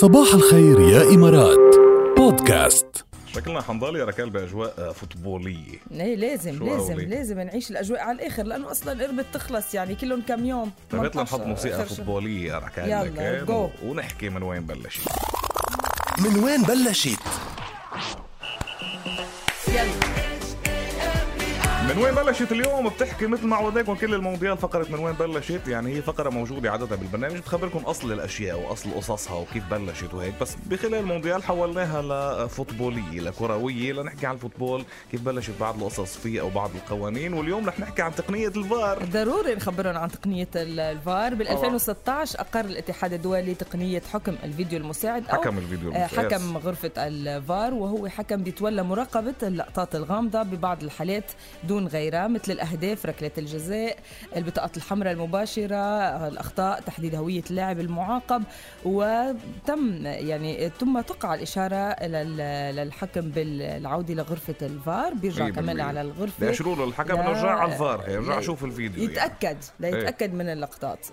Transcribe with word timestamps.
صباح 0.00 0.34
الخير 0.34 0.80
يا 0.80 1.02
إمارات 1.14 1.76
بودكاست 2.16 3.04
شكلنا 3.34 3.62
حنضل 3.62 3.96
يا 3.96 4.04
ركال 4.04 4.30
بأجواء 4.30 4.92
فوتبولية 4.92 5.78
إيه 5.92 6.16
لازم 6.16 6.64
لازم 6.64 6.92
قولي؟ 6.94 7.04
لازم 7.06 7.40
نعيش 7.40 7.70
الأجواء 7.70 8.00
على 8.00 8.18
الآخر 8.18 8.42
لأنه 8.42 8.70
أصلا 8.70 9.04
قربت 9.04 9.26
تخلص 9.32 9.74
يعني 9.74 9.94
كلهم 9.94 10.22
كم 10.28 10.44
يوم 10.44 10.70
طيب 10.90 11.00
يلا 11.00 11.10
18 11.12 11.36
نحط 11.38 11.46
موسيقى. 11.46 11.86
فوتبولية 11.86 12.52
يا 12.52 12.58
ركال 12.58 12.88
يلا، 12.88 13.44
جو. 13.44 13.68
ونحكي 13.84 14.28
من 14.28 14.42
وين 14.42 14.60
بلشت 14.66 15.08
من 16.18 16.44
وين 16.44 16.62
بلشت؟ 16.62 17.18
من 21.90 21.98
وين 21.98 22.14
بلشت 22.14 22.52
اليوم 22.52 22.88
بتحكي 22.88 23.26
مثل 23.26 23.46
ما 23.46 23.56
عودناكم 23.56 23.94
كل 23.94 24.14
المونديال 24.14 24.56
فقرة 24.58 24.86
من 24.90 24.98
وين 24.98 25.14
بلشت؟ 25.14 25.68
يعني 25.68 25.96
هي 25.96 26.02
فقرة 26.02 26.30
موجودة 26.30 26.70
عادة 26.70 26.96
بالبرنامج. 26.96 27.36
بتخبركم 27.36 27.78
أصل 27.78 28.12
الأشياء 28.12 28.60
وأصل 28.60 28.90
قصصها 28.94 29.34
وكيف 29.36 29.64
بلشت 29.70 30.14
وهيك. 30.14 30.34
بس 30.40 30.56
بخلال 30.66 30.94
المونديال 30.94 31.42
حولناها 31.42 32.02
لفوتبولية 32.46 33.20
لكروية 33.20 33.92
لنحكي 33.92 34.26
عن 34.26 34.34
الفوتبول 34.34 34.84
كيف 35.10 35.22
بلشت 35.22 35.52
بعض 35.60 35.78
القصص 35.82 36.16
فيه 36.16 36.40
أو 36.40 36.48
بعض 36.50 36.70
القوانين. 36.74 37.34
واليوم 37.34 37.66
رح 37.68 37.80
نحكي 37.80 38.02
عن 38.02 38.14
تقنية 38.14 38.48
الفار. 38.48 39.04
ضروري 39.04 39.54
نخبرهم 39.54 39.96
عن 39.96 40.10
تقنية 40.10 40.48
ال- 40.56 40.80
الفار. 40.80 41.34
بال 41.34 41.46
طبعاً. 41.46 41.56
2016 41.58 42.40
أقر 42.40 42.64
الاتحاد 42.64 43.12
الدولي 43.12 43.54
تقنية 43.54 44.02
حكم 44.12 44.34
الفيديو 44.44 44.78
المساعد 44.78 45.28
أو 45.28 45.36
حكم 45.42 45.58
الفيديو 45.58 45.92
آه، 45.92 45.96
المساعد. 45.96 46.32
حكم 46.32 46.56
غرفة 46.56 46.90
الفار. 46.96 47.74
وهو 47.74 48.08
حكم 48.08 48.42
بيتولى 48.42 48.82
مراقبة 48.82 49.34
اللقطات 49.42 49.94
الغامضة 49.94 50.42
ببعض 50.42 50.82
الحالات 50.82 51.24
دون 51.64 51.79
غيرها 51.86 52.28
مثل 52.28 52.52
الأهداف 52.52 53.06
ركلة 53.06 53.30
الجزاء 53.38 53.96
البطاقات 54.36 54.76
الحمراء 54.76 55.12
المباشرة 55.12 55.76
الأخطاء 56.28 56.80
تحديد 56.80 57.14
هوية 57.14 57.42
اللاعب 57.50 57.80
المعاقب 57.80 58.42
وتم 58.84 60.06
يعني 60.06 60.70
ثم 60.80 61.00
تقع 61.00 61.34
الإشارة 61.34 62.06
لل- 62.06 62.76
للحكم 62.76 63.20
بالعودة 63.20 64.14
لغرفة 64.14 64.54
الفار 64.62 65.14
بيرجع 65.14 65.44
مية 65.44 65.52
كمان. 65.52 65.80
على 65.80 66.00
الغرفة 66.00 66.46
بيشروا 66.46 66.76
له 66.76 66.84
الحكم 66.84 67.14
لا- 67.14 67.20
انه 67.20 67.30
رجع 67.30 67.50
على 67.50 67.72
الفار 67.72 68.00
هي 68.06 68.16
رجع 68.16 68.34
لا- 68.34 68.40
شوف 68.40 68.64
الفيديو 68.64 69.02
يعني. 69.02 69.12
يتأكد 69.14 69.56
ليتأكد 69.80 70.34
من 70.34 70.48
اللقطات. 70.48 71.06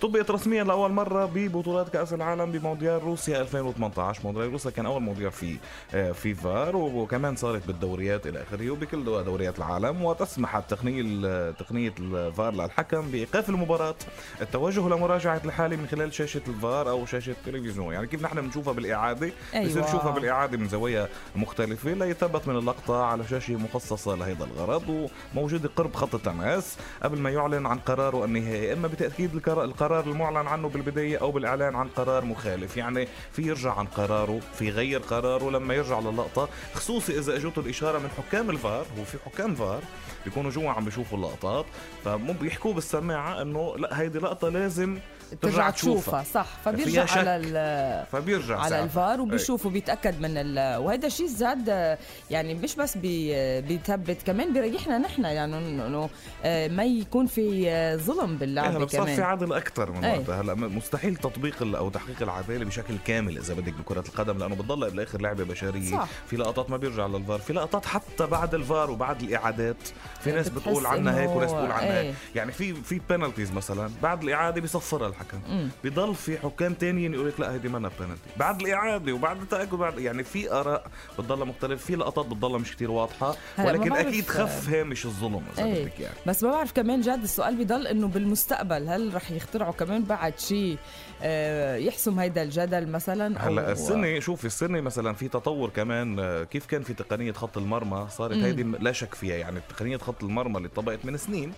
طبقت 0.00 0.30
رسميا 0.30 0.64
لأول 0.64 0.92
مرة 0.92 1.24
ببطولات 1.34 1.88
كأس 1.88 2.12
العالم 2.12 2.52
بمونديال 2.52 3.02
روسيا 3.02 3.40
2018 3.40 4.20
مونديال 4.24 4.52
روسيا 4.52 4.70
كان 4.70 4.86
أول 4.86 5.02
مونديال 5.02 5.32
في 5.32 5.56
آه، 5.94 6.12
في 6.12 6.34
فار 6.34 6.76
وكمان 6.76 7.36
صارت 7.36 7.66
بالدوريات 7.66 8.26
إلى 8.26 8.42
آخره 8.42 8.70
وبكل 8.70 9.04
دو- 9.04 9.20
دوريات 9.20 9.58
العالم 9.58 10.02
وتسمح 10.12 10.56
التقنيه 10.56 11.00
ال- 11.04 11.56
تقنية 11.56 11.94
الفار 11.98 12.52
للحكم 12.54 13.00
بإيقاف 13.10 13.48
المباراة. 13.48 13.94
التوجه 14.40 14.80
لمراجعه 14.80 15.40
الحالة 15.44 15.76
من 15.76 15.86
خلال 15.86 16.14
شاشة 16.14 16.40
الفار 16.48 16.90
أو 16.90 17.06
شاشة 17.06 17.30
التلفزيون. 17.30 17.94
يعني 17.94 18.06
كيف 18.06 18.22
نحن 18.22 18.40
بنشوفها 18.40 18.72
بالإعادة؟ 18.72 19.32
أيوة. 19.54 19.66
بصير 19.70 19.82
نشوفها 19.84 20.10
بالإعادة 20.10 20.58
من 20.58 20.68
زوايا 20.68 21.08
مختلفة. 21.36 21.90
ليثبت 21.92 22.48
من 22.48 22.56
اللقطة 22.56 23.04
على 23.04 23.24
شاشة 23.30 23.54
مخصصة 23.56 24.14
لهذا 24.14 24.44
الغرض 24.44 25.08
وموجودة 25.34 25.70
قرب 25.76 25.94
خط 25.94 26.14
التماس. 26.14 26.76
قبل 27.02 27.18
ما 27.18 27.30
يعلن 27.30 27.66
عن 27.66 27.78
قراره 27.78 28.24
النهائي 28.24 28.72
إما 28.72 28.88
بتأكيد 28.88 29.34
القرار- 29.34 29.64
القرار 29.64 30.04
المعلن 30.04 30.46
عنه 30.46 30.68
بالبداية 30.68 31.18
أو 31.20 31.30
بالإعلان 31.30 31.74
عن 31.76 31.88
قرار 31.88 32.24
مخالف. 32.24 32.76
يعني 32.76 33.08
في 33.32 33.42
يرجع 33.42 33.72
عن 33.78 33.86
قراره 33.86 34.40
في 34.58 34.66
يغير 34.68 35.00
قراره. 35.00 35.50
لما 35.50 35.74
يرجع 35.74 35.98
للقطة 35.98 36.48
خصوصي 36.74 37.18
إذا 37.18 37.36
اجته 37.36 37.60
الإشارة 37.60 37.98
من 37.98 38.08
حكام 38.18 38.50
الفار 38.50 38.86
هو 38.98 39.04
في 39.04 39.18
حكام 39.26 39.54
فار 39.54 39.80
بيكونوا 40.24 40.50
جوا 40.50 40.70
عم 40.70 40.84
بيشوفوا 40.84 41.18
اللقطات 41.18 41.66
فمو 42.04 42.32
بيحكوا 42.32 42.72
بالسماعة 42.74 43.42
إنه 43.42 43.76
لا 43.76 44.00
هيدي 44.00 44.18
لقطة 44.18 44.48
لازم 44.48 44.98
ترجع 45.42 45.70
تشوفها 45.70 46.22
صح 46.34 46.46
فيها 46.64 46.72
فبيرجع. 46.72 47.06
على 47.18 47.36
ال- 47.36 48.06
فبيرجع 48.06 48.58
على 48.58 48.70
ساعتها. 48.70 48.84
الفار 48.84 49.14
إيه. 49.14 49.20
وبيشوف 49.20 49.66
وبيتاكد 49.66 50.20
من 50.20 50.36
ال... 50.36 50.76
وهذا 50.76 51.08
شيء 51.08 51.26
زاد 51.26 51.96
يعني 52.30 52.54
مش 52.54 52.74
بس 52.76 52.96
بي... 52.96 53.60
بيثبت 53.60 54.16
كمان 54.26 54.52
بيريحنا 54.52 54.98
نحن 54.98 55.24
يعني 55.24 55.58
إنه 55.58 56.08
ما 56.76 56.84
يكون 56.84 57.26
في 57.26 57.70
ظلم 57.96 58.30
إيه، 58.30 58.38
باللعبه 58.38 58.76
هلا 58.76 58.86
صار 58.86 59.06
في 59.06 59.14
كمان 59.16 59.20
عدل 59.20 59.52
أكثر 59.52 59.90
من 59.92 60.04
إيه. 60.04 60.18
وقتها 60.18 60.40
هلا 60.40 60.54
مستحيل 60.54 61.16
تطبيق 61.16 61.62
أو 61.76 61.88
تحقيق 61.90 62.22
العدالة 62.22 62.64
بشكل 62.64 62.94
كامل 63.06 63.38
إذا 63.38 63.54
بدك 63.54 63.72
بكرة 63.72 64.04
القدم 64.08 64.38
لأنه 64.38 64.54
بتضل 64.54 64.90
بالاخر 64.90 65.20
لعبة 65.20 65.44
بشرية 65.44 65.90
صح. 65.90 66.08
في 66.26 66.36
لقطات 66.36 66.70
ما 66.70 66.76
بيرجع 66.76 67.06
للفار 67.06 67.38
في 67.38 67.52
لقطات 67.52 67.86
حتى 67.86 68.26
بعد 68.26 68.54
الفار 68.54 68.90
وبعد 68.90 69.22
الإعادات 69.22 69.76
في 70.20 70.32
ناس 70.32 70.48
بتقول 70.48 70.86
عنها 70.86 71.20
هيك 71.20 71.30
وناس 71.30 71.52
بتقول 71.52 71.70
عنها 71.72 72.00
إيه. 72.00 72.08
هيك 72.08 72.14
يعني 72.34 72.52
في 72.52 72.74
في 72.74 73.00
بينالتيز 73.08 73.52
مثلا 73.52 73.90
بعد 74.02 74.22
الإعادة 74.22 74.60
بيصفرها 74.60 75.08
الحكم. 75.08 75.40
مم. 75.48 75.68
بضل 75.84 76.14
في 76.14 76.38
حكام 76.38 76.74
تانيين 76.74 77.14
يقول 77.14 77.28
لك 77.28 77.40
لا 77.40 77.52
هيدي 77.52 77.68
منا 77.68 77.90
بينالتي 78.00 78.30
بعد 78.36 78.60
الإعادة 78.60 79.12
وبعد 79.12 79.40
التاكد 79.40 79.74
بعد 79.74 79.98
يعني 79.98 80.24
في 80.24 80.52
آراء 80.52 80.86
بتضلها 81.18 81.44
مختلف 81.44 81.84
في 81.84 81.96
لقطات 81.96 82.26
بتضلها 82.26 82.58
مش 82.58 82.76
كتير 82.76 82.90
واضحة 82.90 83.36
ولكن 83.58 83.92
أكيد 83.92 84.26
خف 84.26 84.68
هامش 84.68 85.06
الظلم 85.06 85.42
إذا 85.54 85.64
إيه. 85.64 85.84
بدك 85.84 86.00
يعني. 86.00 86.14
بس 86.26 86.42
ما 86.42 86.50
بعرف 86.50 86.72
كمان 86.72 87.00
جد 87.00 87.22
السؤال 87.22 87.64
بضل 87.64 87.86
إنه 87.86 88.08
بالمستقبل 88.08 88.88
هل 88.88 89.14
رح 89.14 89.30
يخترعوا 89.30 89.72
كمان 89.72 90.04
بعد 90.04 90.38
شيء 90.38 90.78
آه، 91.22 91.76
يحسم 91.76 92.18
هيدا 92.18 92.42
الجدل 92.42 92.88
مثلا 92.88 93.48
هلا 93.48 93.72
السنة 93.72 94.20
شوفي 94.20 94.44
السنة 94.44 94.80
مثلا 94.80 95.14
في 95.14 95.28
تطور 95.28 95.70
كمان 95.70 96.18
آه، 96.18 96.44
كيف 96.44 96.66
كان 96.66 96.82
في 96.82 96.94
تقنية 96.94 97.32
خط 97.32 97.58
المرمى؟ 97.58 98.06
صارت. 98.10 98.36
هيدي 98.36 98.62
لا 98.62 98.92
شك 98.92 99.14
فيها 99.14 99.36
يعني 99.36 99.60
تقنيه 99.72 99.96
خط 99.96 100.24
المرمى 100.24 100.56
اللي 100.56 100.68
طبقت 100.68 101.04
من 101.04 101.16
سنين 101.16 101.52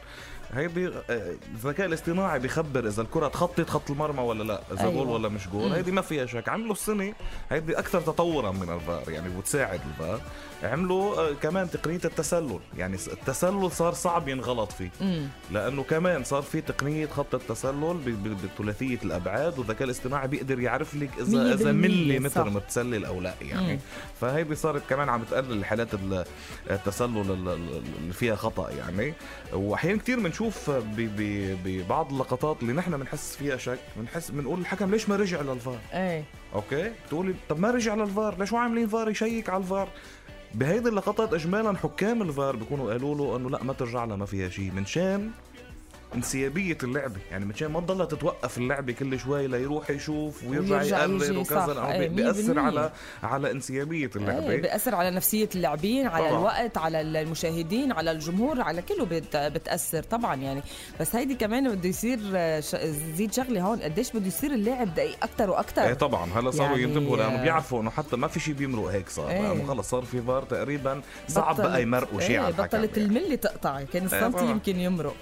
هيدي 0.54 0.88
آه، 0.88 1.34
الذكاء 1.54 1.86
الاصطناعي 1.86 2.38
بيخبر 2.38 2.86
إذا 2.88 3.02
الكرة 3.02 3.28
تخطت 3.28 3.70
خط 3.70 3.90
المرمى 3.90 4.20
ولا 4.20 4.42
لا 4.42 4.62
إذا 4.72 4.80
أيوة. 4.80 4.92
جول 4.92 5.08
ولا 5.08 5.28
مش 5.28 5.48
جول. 5.48 5.72
هيدي 5.72 5.92
ما 5.92 6.00
فيها 6.00 6.26
شك 6.26 6.48
عملوا 6.48 6.72
السنة 6.72 7.14
هيدي 7.50 7.78
أكثر 7.78 8.00
تطورا 8.00 8.50
من 8.52 8.70
الفار 8.74 9.02
يعني 9.10 9.28
بتساعد 9.38 9.80
الفار 9.90 10.20
عملوا 10.62 11.16
آه، 11.20 11.32
كمان 11.32 11.70
تقنية 11.70 12.00
التسلل 12.04 12.58
يعني 12.78 12.96
التسلل 13.12 13.70
صار 13.72 13.92
صعب 13.92 14.28
ينغلط 14.28 14.72
فيه 14.72 14.90
مم. 15.00 15.28
لأنه 15.52 15.82
كمان 15.82 16.24
صار 16.24 16.42
في 16.42 16.60
تقنية 16.60 17.06
خط 17.06 17.34
التسلل 17.34 18.16
بثلاثية 18.58 18.98
الأبعاد 19.04 19.58
والذكاء 19.58 19.84
الاصطناعي 19.84 20.28
بيقدر 20.28 20.60
يعرف 20.60 20.94
لك 20.94 21.10
اذا 21.20 21.54
إذا 21.54 21.72
ملي 21.72 22.18
متر. 22.18 22.50
متسلل 22.50 23.04
أو 23.04 23.20
لا 23.20 23.34
يعني 23.42 23.72
مم. 23.72 23.78
فهيدي 24.20 24.54
صارت 24.54 24.82
كمان 24.90 25.08
عم 25.08 25.22
تقلل 25.22 25.64
حالات 25.64 25.94
ال- 25.94 26.24
التسلل 26.70 27.30
فيها 28.12 28.34
خطأ 28.34 28.70
يعني. 28.70 29.14
وأحيانا 29.52 29.98
كثير 29.98 30.20
بنشوف 30.20 30.70
ببعض 30.96 32.12
اللقطات 32.12 32.62
اللي 32.62 32.72
نحن 32.72 32.96
بنحس 32.96 33.36
فيها 33.36 33.56
شك. 33.56 33.78
بنحس 33.96 34.30
بنقول 34.30 34.60
الحكم 34.60 34.90
ليش 34.90 35.08
ما 35.08 35.16
رجع 35.16 35.40
للفار؟ 35.40 35.78
إيه. 35.92 36.24
أوكي؟ 36.54 36.92
تقولي 37.10 37.34
طب 37.48 37.60
ما 37.60 37.70
رجع 37.70 37.94
للفار 37.94 38.38
ليش 38.38 38.52
هو 38.52 38.58
عاملين 38.58 38.88
فار 38.88 39.10
يشيك 39.10 39.48
على 39.48 39.62
الفار؟ 39.62 39.88
بهيدي 40.54 40.88
اللقطات 40.88 41.34
اجمالا 41.34 41.76
حكام 41.76 42.22
الفار 42.22 42.56
بيكونوا 42.56 42.92
قالوا 42.92 43.14
له 43.14 43.36
إنه 43.36 43.50
لا 43.50 43.62
ما 43.62 43.72
ترجع 43.72 44.04
لها 44.04 44.16
ما 44.16 44.26
فيها 44.26 44.48
شيء 44.48 44.70
من 44.72 44.86
شان 44.86 45.30
انسيابية 46.14 46.78
اللعبة 46.82 47.16
يعني 47.30 47.44
من 47.44 47.54
شان 47.54 47.70
ما 47.72 47.80
تضلها 47.80 48.06
تتوقف 48.06 48.58
اللعبة 48.58 48.92
كل 48.92 49.18
شوي 49.20 49.46
ليروح 49.46 49.90
يشوف 49.90 50.44
ويرجع 50.44 50.76
ويرجع 50.76 50.98
يقرر 50.98 51.24
يجي، 51.24 51.36
وكذا 51.38 51.92
إيه، 51.92 51.98
بي- 51.98 52.08
مية 52.08 52.22
بيأثر 52.22 52.42
بالمية. 52.52 52.62
على 52.62 52.90
على 53.22 53.50
انسيابية 53.50 54.06
إيه 54.06 54.10
اللعبة 54.16 54.56
بيأثر 54.56 54.94
على 54.94 55.10
نفسية 55.10 55.48
اللاعبين 55.54 56.06
على 56.06 56.24
طبعاً. 56.28 56.38
الوقت 56.38 56.78
على 56.78 57.00
المشاهدين 57.00 57.92
على 57.92 58.10
الجمهور 58.10 58.60
على 58.60 58.82
كله 58.82 59.04
بت... 59.04 59.36
بتأثر 59.36 60.02
طبعا 60.02 60.34
يعني 60.34 60.62
بس 61.00 61.16
هيدي 61.16 61.34
كمان 61.34 61.74
بده 61.74 61.88
يصير. 61.88 62.18
زيد 63.16 63.32
شغلة 63.32 63.60
هون 63.62 63.78
قديش 63.82 64.12
بده 64.12 64.26
يصير 64.26 64.52
اللاعب 64.52 64.94
دقيق 64.94 65.16
أكتر 65.24 65.50
وأكتر 65.50 65.82
إيه 65.82 65.94
طبعا 65.94 66.30
هلا 66.34 66.50
صاروا 66.50 66.78
يعني، 66.78 66.82
ينتبهوا 66.82 67.16
لأنه 67.16 67.38
آه، 67.40 67.42
بيعرفوا 67.42 67.82
إنه 67.82 67.90
حتى 67.90 68.16
ما 68.16 68.28
في 68.28 68.40
شيء 68.40 68.54
بيمرق 68.54 68.86
هيك 68.86 69.08
صار 69.08 69.30
إيه. 69.30 69.40
لأنه 69.40 69.66
خلص 69.66 69.90
صار 69.90 70.02
في 70.02 70.22
فار 70.22 70.42
تقريبا 70.42 71.02
صعب 71.28 71.56
بقى 71.56 71.82
يمرقوا 71.82 72.20
شيء 72.20 72.44
إيه 72.44 72.50
بطلت 72.50 72.96
يعني. 72.96 73.08
الملي 73.08 73.36
تقطع 73.36 73.82
كان 73.82 74.04
السنتي 74.04 74.30
طبعاً. 74.38 74.50
يمكن 74.50 74.76
يمرق 74.80 75.14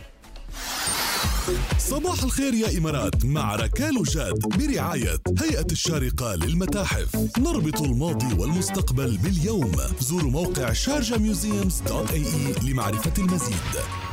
صباح 1.79 2.23
الخير 2.23 2.55
يا 2.55 2.79
إمارات 2.79 3.25
مع 3.25 3.57
ركال 3.57 3.99
وجاد 3.99 4.39
برعاية 4.59 5.19
هيئة 5.43 5.67
الشارقة 5.73 6.35
للمتاحف. 6.35 7.17
نربط 7.39 7.83
الماضي 7.83 8.35
والمستقبل 8.35 9.19
باليوم. 9.19 9.73
زوروا 10.01 10.31
موقع 10.31 10.73
Sharjah 10.73 11.19
Museums 11.19 11.83
dot 11.89 12.11
ae 12.11 12.25
لمعرفة 12.63 13.13
المزيد. 13.19 14.12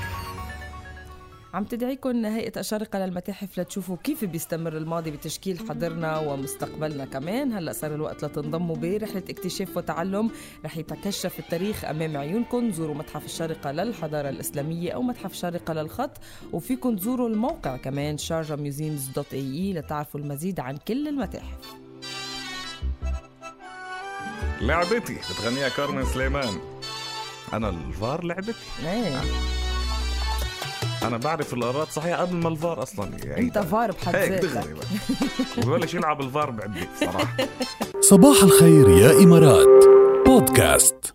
عم 1.53 1.63
تدعيكم 1.63 2.25
هيئة 2.25 2.59
الشارقة 2.59 2.99
للمتاحف 2.99 3.59
لتشوفوا 3.59 3.97
كيف 4.03 4.25
بيستمر 4.25 4.77
الماضي 4.77 5.11
بتشكيل 5.11 5.59
حاضرنا 5.67 6.19
ومستقبلنا. 6.19 7.05
كمان 7.05 7.53
هلأ 7.53 7.71
صار 7.71 7.95
الوقت 7.95 8.25
لتنضموا 8.25 8.75
برحلة 8.75 9.23
اكتشاف 9.29 9.77
وتعلم. 9.77 10.31
رح 10.65 10.77
يتكشف 10.77 11.39
التاريخ 11.39 11.85
أمام 11.85 12.17
عيونكم. 12.17 12.71
زوروا 12.71 12.95
متحف 12.95 13.25
الشارقة 13.25 13.71
للحضارة 13.71 14.29
الإسلامية 14.29 14.91
أو 14.91 15.01
متحف 15.01 15.31
الشارقة 15.31 15.73
للخط 15.73 16.11
وفيكم 16.53 16.95
تزوروا 16.95 17.29
الموقع 17.29 17.77
كمان 17.77 18.17
Sharjah 18.17 18.55
Museums 18.55 19.07
dot 19.07 19.33
ae 19.33 19.73
لتعرفوا 19.73 20.19
المزيد 20.19 20.59
عن 20.59 20.77
كل 20.77 21.07
المتاحف. 21.07 21.75
لعبتي 24.61 25.17
بتغنيها 25.31 25.69
كارمن 25.69 26.05
سليمان. 26.05 26.59
أنا 27.53 27.69
الفار 27.69 28.23
لعبتي. 28.23 28.53
إيه. 28.85 29.21
أنا 31.03 31.17
بعرف 31.17 31.53
القرارات 31.53 31.87
صحيح 31.87 32.19
قبل 32.19 32.35
ما 32.35 32.49
الفار 32.49 32.83
أصلا. 32.83 33.09
يعيد 33.23 33.57
أنت 33.57 33.67
فار 33.67 33.91
بحد 33.91 34.15
هيك 34.15 34.31
ذاتك. 34.31 34.45
دغري 34.45 34.73
بقى. 34.73 34.85
وببلش 35.57 35.93
يلعب 35.93 36.21
الفار 36.21 36.49
بعدي 36.51 36.79
صراحة. 36.99 37.37
صباح 38.09 38.43
الخير 38.43 38.89
يا 38.89 39.11
إمارات. 39.23 39.85
بودكاست. 40.25 41.13